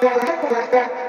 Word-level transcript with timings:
por 0.00 1.05